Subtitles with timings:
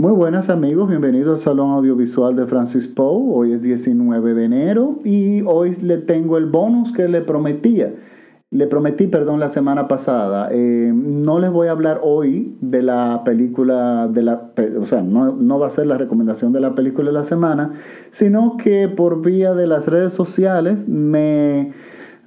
[0.00, 3.20] Muy buenas amigos, bienvenidos al Salón Audiovisual de Francis Poe.
[3.34, 7.92] Hoy es 19 de enero y hoy le tengo el bonus que le prometía.
[8.52, 10.50] Le prometí, perdón, la semana pasada.
[10.52, 15.34] Eh, no les voy a hablar hoy de la película, de la, o sea, no,
[15.34, 17.72] no, va a ser la recomendación de la película de la semana,
[18.12, 21.72] sino que por vía de las redes sociales me,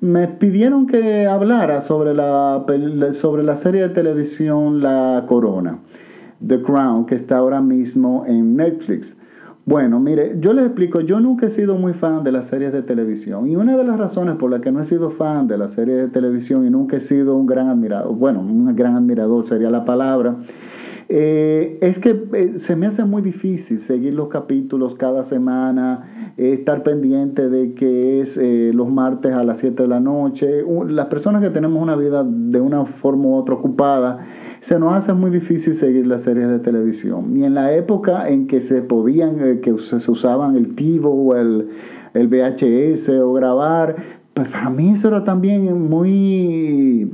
[0.01, 2.65] me pidieron que hablara sobre la,
[3.13, 5.79] sobre la serie de televisión La Corona.
[6.46, 9.18] The Crown, que está ahora mismo en Netflix.
[9.66, 12.82] Bueno, mire, yo les explico, yo nunca he sido muy fan de las series de
[12.82, 15.73] televisión y una de las razones por las que no he sido fan de las
[15.73, 19.70] series de televisión y nunca he sido un gran admirador, bueno, un gran admirador sería
[19.70, 20.38] la palabra,
[21.13, 26.54] eh, es que eh, se me hace muy difícil seguir los capítulos cada semana, eh,
[26.54, 28.40] estar pendiente de que es
[28.73, 30.63] los martes a las 7 de la noche.
[30.88, 34.20] las personas que tenemos una vida de una forma u otra ocupada,
[34.61, 37.35] se nos hace muy difícil seguir las series de televisión.
[37.35, 41.70] Y en la época en que se podían, que se usaban el TiVo o el,
[42.13, 43.95] el VHS o grabar,
[44.35, 47.12] pues para mí eso era también muy,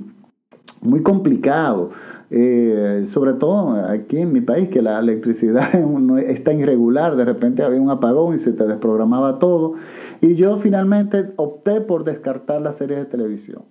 [0.81, 1.91] muy complicado.
[2.29, 5.73] Eh, sobre todo aquí en mi país, que la electricidad
[6.27, 9.75] está irregular, de repente había un apagón y se te desprogramaba todo.
[10.19, 13.63] Y yo finalmente opté por descartar las series de televisión,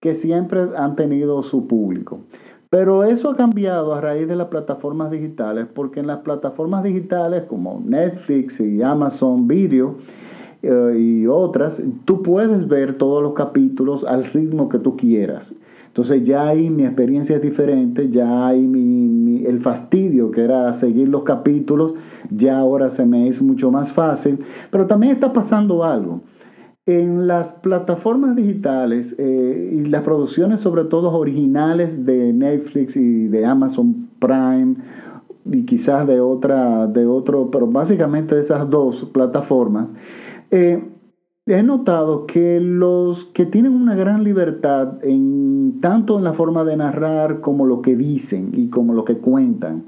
[0.00, 2.24] que siempre han tenido su público.
[2.70, 7.42] Pero eso ha cambiado a raíz de las plataformas digitales, porque en las plataformas digitales
[7.48, 9.96] como Netflix y Amazon Video,
[10.62, 15.52] eh, y otras, tú puedes ver todos los capítulos al ritmo que tú quieras.
[15.88, 21.08] Entonces ya ahí mi experiencia es diferente, ya hay mi, el fastidio que era seguir
[21.08, 21.94] los capítulos,
[22.30, 24.38] ya ahora se me es mucho más fácil,
[24.70, 26.20] pero también está pasando algo.
[26.86, 33.44] En las plataformas digitales eh, y las producciones sobre todo originales de Netflix y de
[33.44, 34.76] Amazon Prime
[35.44, 39.90] y quizás de otra, de otro, pero básicamente de esas dos plataformas,
[40.50, 40.82] eh,
[41.46, 46.76] he notado que los que tienen una gran libertad en tanto en la forma de
[46.76, 49.84] narrar como lo que dicen y como lo que cuentan,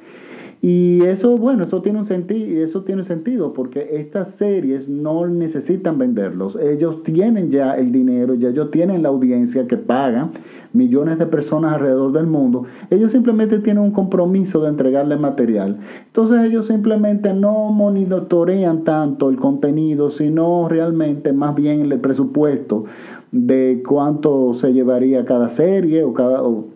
[0.64, 5.98] y eso, bueno, eso tiene un sentido, eso tiene sentido porque estas series no necesitan
[5.98, 6.54] venderlos.
[6.54, 10.30] Ellos tienen ya el dinero, ya ellos tienen la audiencia que pagan
[10.72, 12.62] millones de personas alrededor del mundo.
[12.90, 15.80] Ellos simplemente tienen un compromiso de entregarle material.
[16.06, 22.84] Entonces ellos simplemente no monitorean tanto el contenido, sino realmente más bien el presupuesto
[23.32, 26.66] de cuánto se llevaría cada serie o cada, o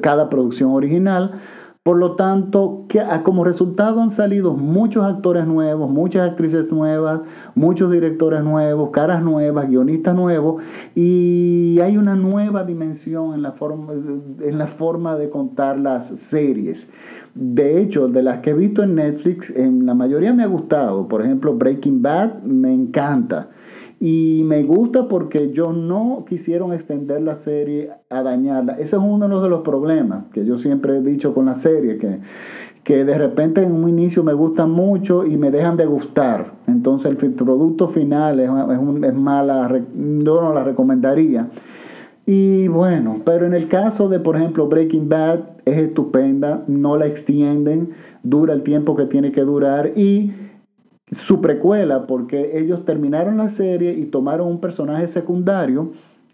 [0.00, 1.34] cada producción original
[1.82, 2.86] por lo tanto,
[3.22, 7.22] como resultado han salido muchos actores nuevos, muchas actrices nuevas,
[7.54, 10.62] muchos directores nuevos, caras nuevas, guionistas nuevos,
[10.94, 16.86] y hay una nueva dimensión en la forma, en la forma de contar las series.
[17.34, 21.08] De hecho, de las que he visto en Netflix, en la mayoría me ha gustado.
[21.08, 23.48] Por ejemplo, Breaking Bad me encanta.
[24.02, 28.72] Y me gusta porque ellos no quisieron extender la serie a dañarla.
[28.72, 32.18] Ese es uno de los problemas que yo siempre he dicho con la serie, que,
[32.82, 36.54] que de repente en un inicio me gustan mucho y me dejan de gustar.
[36.66, 38.48] Entonces el producto final es,
[39.04, 41.50] es, mala, yo no la recomendaría.
[42.24, 47.06] Y bueno, pero en el caso de, por ejemplo, Breaking Bad, es estupenda, no la
[47.06, 47.90] extienden,
[48.22, 50.32] dura el tiempo que tiene que durar y
[51.12, 55.92] su precuela porque ellos terminaron la serie y tomaron un personaje secundario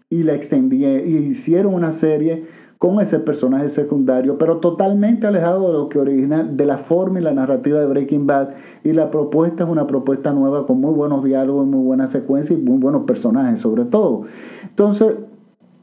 [0.09, 2.45] y la extendieron y hicieron una serie
[2.77, 7.23] con ese personaje secundario, pero totalmente alejado de lo que original, de la forma y
[7.23, 8.49] la narrativa de Breaking Bad.
[8.83, 12.61] Y la propuesta es una propuesta nueva con muy buenos diálogos, muy buena secuencia y
[12.61, 14.23] muy buenos personajes, sobre todo.
[14.63, 15.15] Entonces,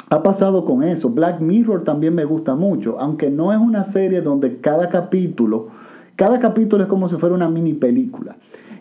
[0.08, 1.10] ha pasado con eso.
[1.10, 5.68] Black Mirror también me gusta mucho, aunque no es una serie donde cada capítulo,
[6.14, 8.36] cada capítulo es como si fuera una mini película.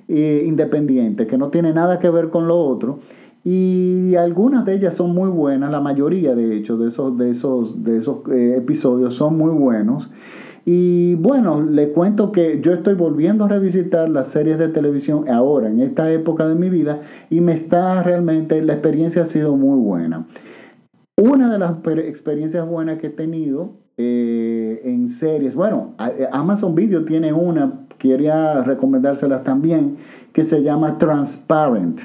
[0.10, 3.00] Eh, independiente, que no tiene nada que ver con lo otro.
[3.46, 7.84] Y algunas de ellas son muy buenas, la mayoría de hecho de esos, de esos,
[7.86, 10.12] de esos eh, episodios son muy buenos.
[10.66, 15.70] Y bueno, le cuento que yo estoy volviendo a revisitar las series de televisión ahora,
[15.70, 19.80] en esta época de mi vida, y me está realmente, la experiencia ha sido muy
[19.80, 20.28] buena.
[21.16, 25.96] Una de las experiencias buenas que he tenido eh, en series, bueno,
[26.32, 29.96] Amazon Video tiene una quería recomendárselas también,
[30.34, 32.02] que se llama Transparent.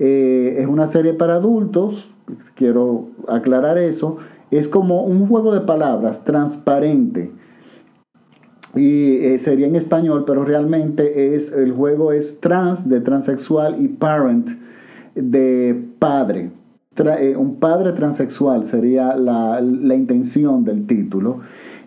[0.00, 2.10] Eh, es una serie para adultos,
[2.56, 4.18] quiero aclarar eso,
[4.50, 7.30] es como un juego de palabras, transparente.
[8.74, 13.88] Y eh, sería en español, pero realmente es, el juego es trans de transexual y
[13.88, 14.50] parent
[15.14, 16.50] de padre.
[17.20, 21.40] Eh, un padre transexual sería la, la intención del título.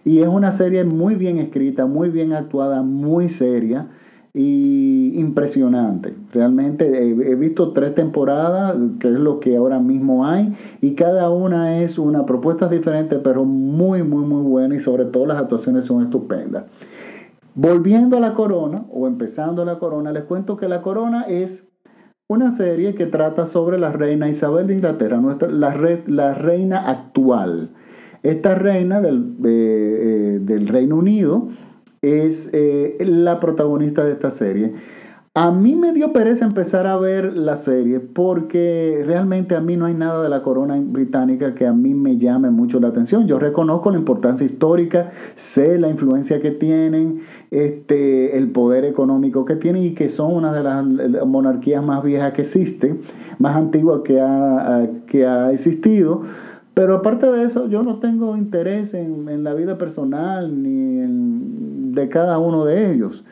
[0.04, 3.90] Y es una serie muy bien escrita, muy bien actuada, muy seria
[4.34, 6.16] y impresionante.
[6.31, 11.80] Realmente he, visto tres temporadas, que es lo que ahora mismo hay, y cada una
[11.80, 16.04] es una propuesta diferente, pero muy, muy, muy buena y sobre todo las actuaciones son
[16.04, 16.66] estupendas.
[17.56, 21.68] Volviendo a la corona, o empezando la corona, les cuento que la corona es
[22.30, 25.75] una serie que trata sobre la reina Isabel de Inglaterra, nuestra, la,
[26.06, 27.72] la reina actual.
[28.24, 31.48] Esta reina del, eh, eh, del Reino Unido
[32.01, 34.74] es eh, la protagonista de esta serie.
[35.36, 39.86] A mí me dio pereza empezar a ver la serie porque realmente a mí no
[39.86, 43.27] hay nada de la corona británica que a mí me llame mucho la atención.
[43.27, 49.56] Yo reconozco la importancia histórica, sé la influencia que tienen, este, el poder económico que
[49.56, 53.00] tienen y que son una de las monarquías más viejas que existen,
[53.38, 56.24] más antiguas que ha, que ha existido.
[56.80, 61.92] Pero aparte de eso, yo no tengo interés en, en la vida personal ni en,
[61.94, 63.26] de cada uno de ellos.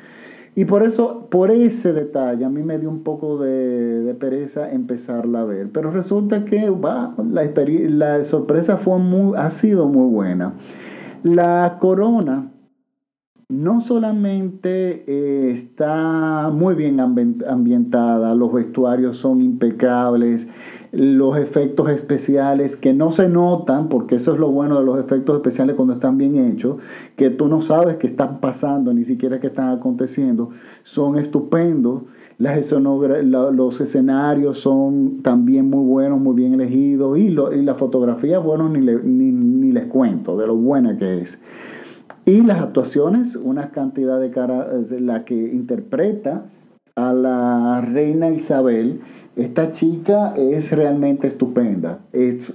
[0.54, 5.40] Y por eso, por ese detalle, a mí me dio un poco de, pereza empezarla
[5.40, 5.70] a ver.
[5.72, 7.50] Pero resulta que va, la,
[7.88, 10.52] la sorpresa fue muy, ha sido muy buena.
[11.24, 12.52] La corona
[13.50, 20.50] no solamente eh, está muy bien ambientada, los vestuarios son impecables,
[20.92, 25.38] los efectos especiales que no se notan, porque eso es lo bueno de los efectos
[25.38, 26.76] especiales cuando están bien hechos,
[27.16, 30.50] que tú no sabes que están pasando, ni siquiera que están aconteciendo,
[30.84, 32.04] son estupendos.
[32.40, 39.32] Los escenarios son también muy buenos, muy bien elegidos, y, la fotografía, bueno, ni, ni,
[39.32, 41.42] ni les cuento de lo buena que es.
[42.26, 44.68] Y las actuaciones, una cantidad de cara,
[45.00, 46.46] la que interpreta
[46.96, 49.02] a la reina Isabel,
[49.36, 52.00] esta chica es realmente estupenda.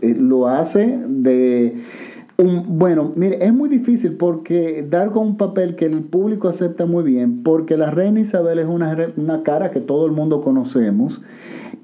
[0.01, 1.77] lo hace de
[2.45, 7.05] bueno, mire, es muy difícil porque dar con un papel que el público acepta muy
[7.05, 11.23] bien, porque la reina Isabel es una, una cara que todo el mundo conocemos.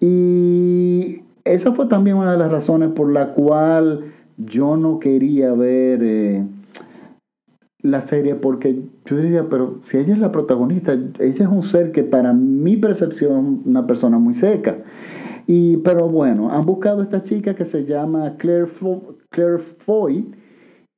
[0.00, 6.02] Y esa fue también una de las razones por la cual yo no quería ver...
[6.02, 6.44] Eh,
[7.80, 11.92] la serie porque yo decía, pero si ella es la protagonista, ella es un ser
[11.92, 14.78] que para mi percepción una persona muy seca.
[15.46, 18.68] Y, pero bueno, han buscado a esta chica que se llama Claire,
[19.30, 20.34] Claire Foy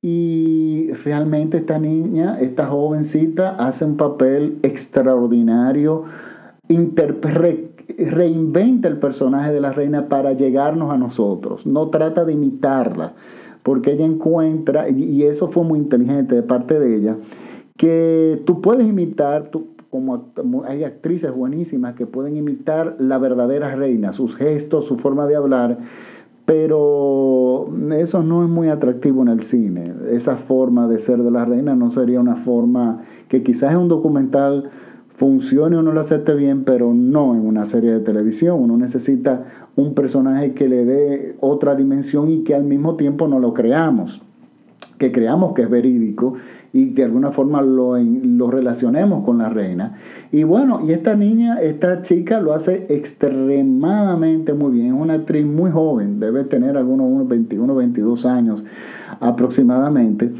[0.01, 6.05] y realmente esta niña, esta jovencita, hace un papel extraordinario,
[7.97, 13.13] reinventa el personaje de la reina para llegarnos a nosotros, no trata de imitarla
[13.63, 17.17] porque ella encuentra, y eso fue muy inteligente de parte de ella,
[17.77, 24.13] que tú puedes imitar, tú, como hay actrices buenísimas que pueden imitar la verdadera reina,
[24.13, 25.79] sus gestos, su forma de hablar,
[26.45, 29.93] pero eso no es muy atractivo en el cine.
[30.09, 33.87] Esa forma de ser de la reina no sería una forma que quizás es un
[33.87, 34.69] documental
[35.13, 38.59] funcione o no lo acepte bien, pero no en una serie de televisión.
[38.59, 43.39] Uno necesita un personaje que le dé otra dimensión y que al mismo tiempo no
[43.39, 44.21] lo creamos,
[44.97, 46.35] que creamos que es verídico
[46.73, 49.97] y de alguna forma lo, lo relacionemos con la reina.
[50.31, 54.87] Y bueno, y esta niña, esta chica lo hace extremadamente muy bien.
[54.87, 58.65] Es una actriz muy joven, debe tener algunos unos 21, 22 años
[59.19, 60.31] aproximadamente.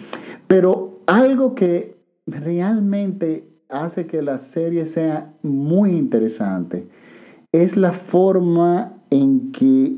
[0.47, 1.97] Pero algo que
[2.27, 6.87] realmente hace que la serie sea muy interesante
[7.51, 9.97] es la forma en que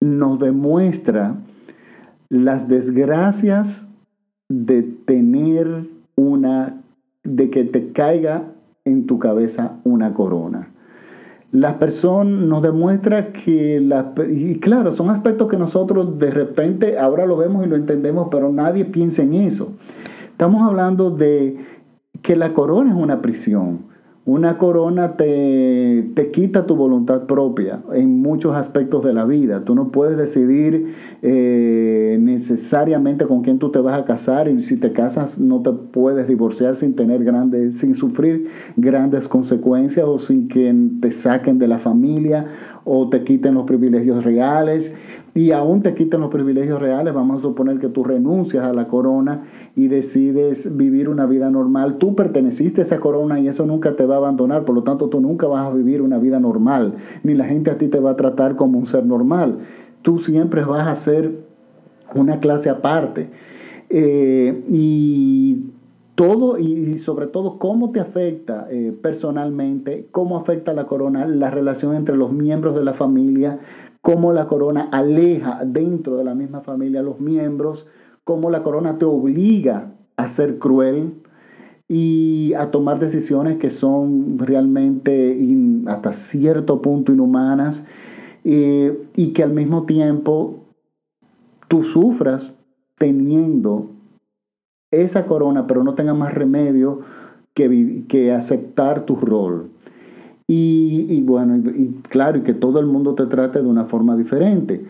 [0.00, 1.36] nos demuestra
[2.28, 3.86] las desgracias
[4.48, 5.86] de tener
[6.16, 6.82] una,
[7.22, 8.52] de que te caiga
[8.84, 10.70] en tu cabeza una corona.
[11.50, 17.24] La persona nos demuestra que, la, y claro, son aspectos que nosotros de repente ahora
[17.24, 19.72] lo vemos y lo entendemos, pero nadie piensa en eso.
[20.30, 21.56] Estamos hablando de
[22.20, 23.86] que la corona es una prisión.
[24.28, 29.64] Una corona te, te, quita tu voluntad propia en muchos aspectos de la vida.
[29.64, 30.92] Tú no puedes decidir
[31.22, 35.72] eh, necesariamente con quién tú te vas a casar y si te casas no te
[35.72, 41.68] puedes divorciar sin tener grandes, sin sufrir grandes consecuencias o sin que te saquen de
[41.68, 42.48] la familia
[42.90, 44.94] o te quiten los privilegios reales.
[45.34, 48.88] Y aún te quiten los privilegios reales, vamos a suponer que tú renuncias a la
[48.88, 49.44] corona
[49.76, 54.04] y decides vivir una vida normal, tú perteneciste a esa corona y eso nunca te
[54.04, 57.34] va a abandonar, por lo tanto tú nunca vas a vivir una vida normal, ni
[57.34, 59.58] la gente a ti te va a tratar como un ser normal,
[60.02, 61.30] tú siempre vas a ser
[62.16, 63.28] una clase aparte.
[63.90, 65.66] Eh, y
[66.18, 71.94] todo y sobre todo cómo te afecta eh, personalmente, cómo afecta la corona, la relación
[71.94, 73.60] entre los miembros de la familia,
[74.02, 77.86] cómo la corona aleja dentro de la misma familia a los miembros,
[78.24, 81.22] cómo la corona te obliga a ser cruel
[81.86, 85.38] y a tomar decisiones que son realmente
[85.86, 87.84] hasta cierto punto inhumanas
[88.42, 90.64] eh, y que al mismo tiempo
[91.68, 92.54] tú sufras
[92.96, 93.97] teniendo
[94.90, 97.00] esa corona, pero no tengas más remedio
[97.54, 99.70] que, que aceptar tu rol.
[100.50, 104.82] Y, bueno, y, claro, y que todo el mundo te trate de una forma diferente.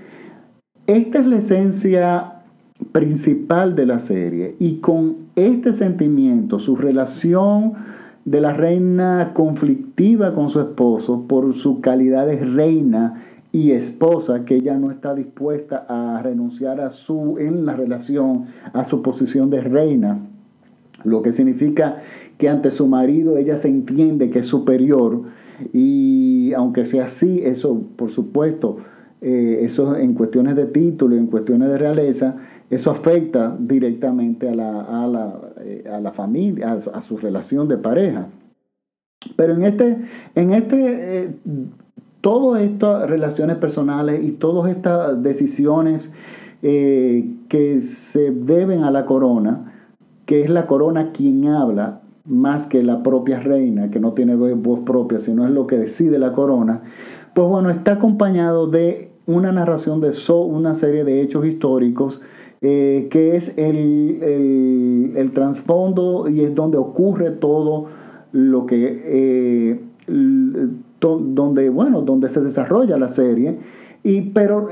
[0.87, 2.43] Esta es la esencia
[2.93, 4.55] principal de la serie.
[4.61, 7.73] Y con este sentimiento, su relación
[8.25, 13.25] de la reina conflictiva con su esposo por su calidad de reina
[13.59, 18.85] y esposa, que ella no está dispuesta a renunciar a su, en la relación, a
[18.85, 20.21] su posición de reina,
[21.03, 21.97] lo que significa
[22.39, 25.23] que ante su marido ella se entiende que es superior
[25.73, 28.79] y aunque sea así, eso por supuesto,
[29.21, 32.37] eh, eso en cuestiones de título, en cuestiones de realeza,
[32.71, 37.79] eso afecta directamente a la, a la, eh, a la familia, a, su relación de
[37.79, 38.29] pareja.
[39.35, 39.97] Pero en este,
[40.37, 41.35] en este eh,
[42.29, 46.11] todas estas relaciones personales y todas estas decisiones
[46.61, 49.73] eh, que se deben a la corona,
[50.27, 54.81] que es la corona quien habla, más que la propia reina, que no tiene voz
[54.81, 56.83] propia, sino es lo que decide la corona,
[57.35, 62.21] pues bueno, está acompañado de una narración de una serie de hechos históricos
[62.61, 67.87] eh, que es el, el, trasfondo y es donde ocurre todo
[68.33, 69.81] lo que, eh,
[71.01, 73.59] donde, bueno, donde se desarrolla la serie,
[74.03, 74.69] y, pero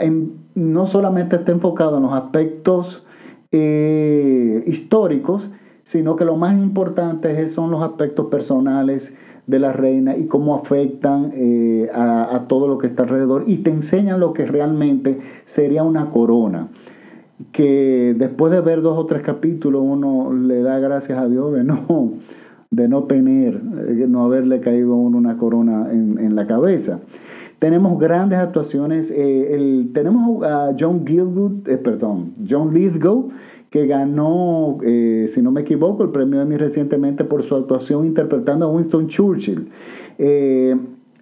[0.54, 3.04] no solamente está enfocado en los aspectos
[3.52, 5.50] eh, históricos,
[5.83, 9.14] sino que lo más importante son los aspectos personales
[9.47, 11.33] de la reina y cómo afectan
[11.95, 16.11] a, a, todo lo que está alrededor y te enseñan lo que realmente sería una
[16.11, 16.68] corona
[17.52, 21.64] que después de ver dos o tres capítulos uno le da gracias a Dios de
[21.64, 22.14] no,
[22.70, 27.00] de no tener, eh, no haberle caído a uno una corona en, la cabeza.
[27.58, 29.12] Tenemos grandes actuaciones.
[29.14, 33.28] Eh, tenemos a John Gilgood, eh, perdón, John Lithgow,
[33.70, 38.68] que ganó, si no me equivoco, el premio Emmy recientemente por su actuación interpretando a
[38.70, 39.68] Winston Churchill.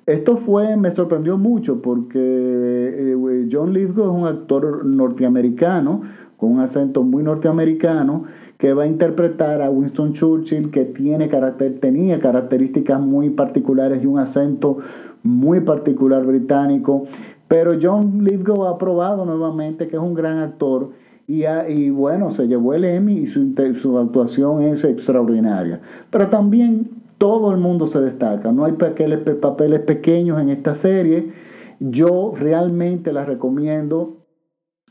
[0.06, 3.16] Esto fue, me sorprendió mucho porque
[3.50, 6.02] John Lithgow es un actor norteamericano
[6.44, 8.24] un acento muy norteamericano
[8.58, 14.06] que va a interpretar a Winston Churchill que tiene carácter, tenía características muy particulares y
[14.06, 14.78] un acento
[15.22, 17.04] muy particular británico.
[17.48, 20.90] Pero John Lithgow ha probado nuevamente que es un gran actor
[21.26, 25.80] y, y bueno, se llevó el Emmy y su, su actuación es extraordinaria.
[26.10, 28.52] Pero también todo el mundo se destaca.
[28.52, 31.32] No hay papeles, papeles pequeños en esta serie.
[31.80, 34.26] Yo realmente la recomiendo.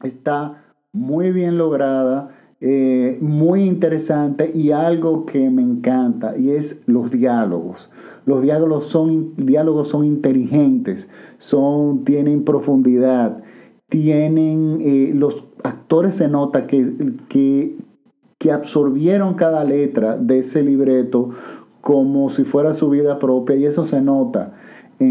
[0.01, 0.62] Está
[0.93, 2.29] muy bien lograda,
[2.61, 7.89] eh, muy interesante y algo que me encanta y es los diálogos.
[8.25, 11.09] Los diálogos son, diálogos son inteligentes,
[11.39, 13.43] son, tienen profundidad,
[13.89, 17.75] tienen, eh, los actores se nota que, que,
[18.37, 21.31] que absorbieron cada letra de ese libreto
[21.81, 24.53] como si fuera su vida propia y eso se nota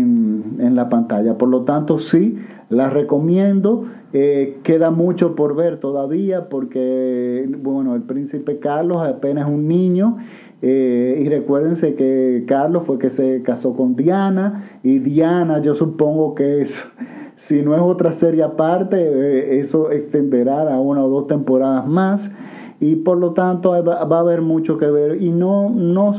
[0.01, 1.39] en, la pantalla.
[1.39, 3.85] Por lo tanto, sí, la recomiendo.
[4.13, 10.19] Eh, queda mucho por ver todavía porque, bueno, el príncipe Carlos apenas es un niño
[10.65, 16.37] eh, y recuérdense que Carlos fue que se casó con Diana y Diana yo supongo
[16.37, 16.85] que es,
[17.37, 22.31] si no es otra serie aparte, eh, eso extenderá a una o dos temporadas más
[22.79, 26.13] y por lo tanto va, a haber mucho que ver y no, no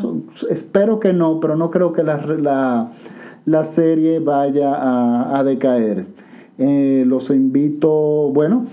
[0.50, 2.92] espero que no, pero no creo que la, la,
[3.64, 6.06] serie vaya a, decaer.
[6.58, 8.66] Eh, los invito, bueno,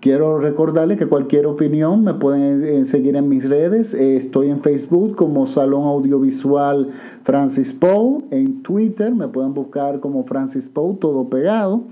[0.00, 3.94] quiero recordarles que cualquier opinión me pueden eh, seguir en mis redes.
[3.94, 6.90] Eh, estoy en Facebook como Salón Audiovisual
[7.22, 11.82] Francis Poe, en Twitter me pueden buscar como Francis Poe, todo pegado